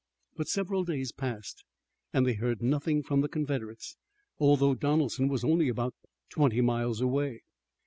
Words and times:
But 0.35 0.47
several 0.47 0.83
days 0.83 1.11
passed 1.11 1.63
and 2.11 2.25
they 2.25 2.33
heard 2.33 2.59
nothing 2.59 3.03
from 3.03 3.21
the 3.21 3.29
Confederates, 3.29 3.97
although 4.39 4.73
Donelson 4.73 5.27
was 5.27 5.43
only 5.43 5.69
about 5.69 5.93
twenty 6.31 6.59
miles 6.59 7.01
away. 7.01 7.41